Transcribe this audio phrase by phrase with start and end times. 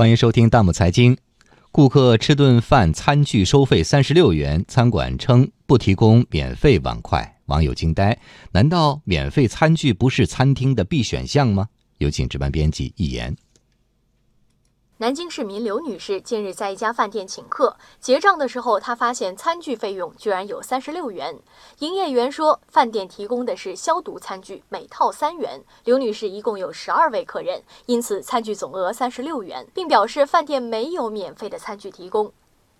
[0.00, 1.14] 欢迎收听《弹幕财经》。
[1.70, 8.18] 顾客吃顿饭餐具收费三十六元，餐馆称不提供免费碗筷，网友惊呆。
[8.52, 11.68] 难道免费餐具不是餐厅的必选项吗？
[11.98, 13.36] 有请值班编辑一言。
[15.00, 21.38] 南京市民刘女士近日在一家饭店请客，结账的时候，她发现餐具费用居然有三十六元。
[21.78, 25.64] 营业员说，饭店提供的是消毒餐具，每套三元。
[25.84, 32.30] 刘女士一共有十二位客人，因此餐具总额三十六元，并表示饭店没有免费的餐具提供。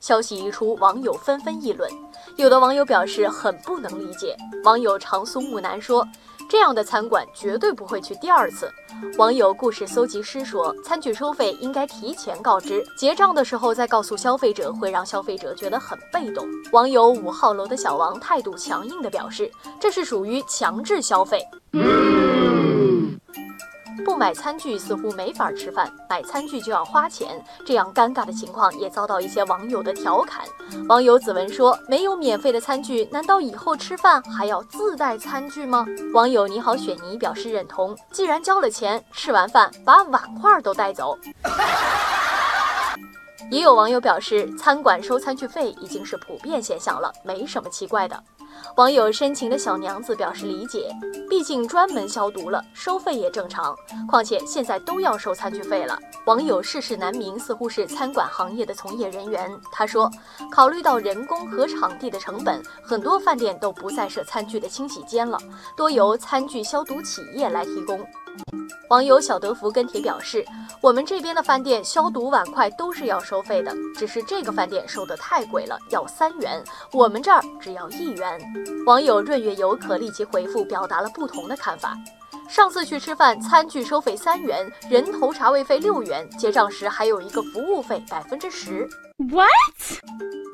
[0.00, 1.88] 消息一出，网友纷纷议论，
[2.36, 4.36] 有的网友表示很不能理解。
[4.64, 6.04] 网友长苏木南说。
[6.48, 8.68] 这样的餐馆绝对不会去第二次。
[9.16, 16.44] 网友故事搜集师说，餐具收费应该提前告知，结账的时候再告诉消费者，会让消费者觉得很被动。
[16.72, 21.40] 网友五号楼的小王态度强硬地表示，这是属于强制消费。
[24.20, 30.44] 买餐具似乎没法吃饭，买餐具就要花钱，这样尴尬的情况也遭到一些网友的调侃。
[30.90, 41.16] 网友子文说：“没有免费的餐具，难道以后吃饭还要自带餐具吗？”网友你好雪妮表示认同，既然交了钱，吃完饭把碗筷都带走。
[43.50, 48.22] 也有网友表示，餐馆收餐具费已经是普遍现象了，没什么奇怪的。
[48.76, 50.90] 网友深情的小娘子表示理解，
[51.28, 53.74] 毕竟专门消毒了，收费也正常。
[54.08, 55.98] 况且现在都要收餐具费了。
[56.26, 60.10] 网友世事难明似乎是餐馆行业的从业人员，他说，
[60.50, 65.38] 考虑到人工和场地的成本，很多饭店都不再设餐具的清洗间了，
[65.76, 68.06] 多由餐具消毒企业来提供。
[68.88, 70.44] 网友小德福跟帖表示，
[70.80, 76.62] 我们这边的饭店消毒碗筷都是要收费的，只是这个饭店收的太贵了，要三元，
[76.92, 78.39] 我们这儿只要一元。
[78.86, 81.96] 网友闰月游可立即回复，表达了不同的看法。
[82.50, 88.88] 上次去吃饭，餐具收费三元，人头茶位费六元，结账时还有一个服务费百分之十。
[89.30, 89.48] What？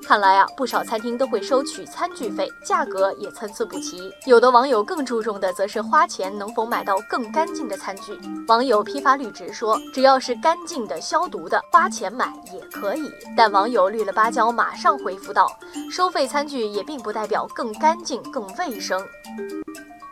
[0.06, 4.12] 看来啊，不少餐厅都会收取餐具费，价格也参差不齐。
[4.26, 8.18] 有的网友更注重的则是花钱能否买到更干净的餐具。
[8.46, 13.10] 网友批发绿植说，只要是干净的、消毒的，花钱买也可以。
[13.34, 15.50] 但网友绿了芭蕉马上回复道，
[15.90, 19.02] 收费餐具也并不代表更干净、更卫生。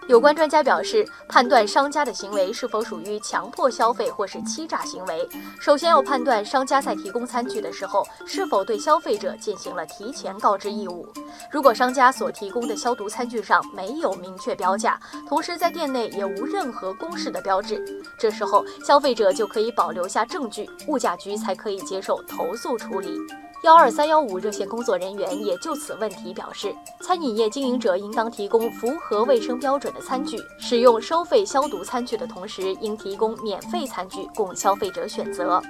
[0.06, 5.26] 有关专家表示，判断商家的行为是否属于强迫消费或是欺诈行为，
[5.59, 11.09] 首先要判断商家在提供餐具的时候是否对消费者进行了提前告知义务。
[11.50, 17.82] 如果商家所提供的消毒餐具上没有明确标价，同时在店内也无任何公示的标志，
[18.19, 23.19] 这时候消费者就可以保留下证据，物价局才可以接受投诉处理。
[23.64, 26.70] 幺二三幺五热线工作人员也就此问题表示，
[27.00, 35.62] 餐饮业经营者应当提供符合卫生标准的餐具，使用收费消毒餐具的同时，应提供免费餐具供消费者选择。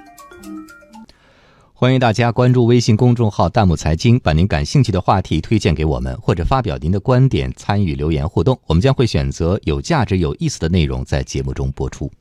[1.73, 12.11] 欢迎大家关注微信公众号“弹幕财经”，把您感兴趣的话题推荐给我们，或者发表您的观点，参与留言互动，我们将会选择有价值、有意思的内容在节目中播出。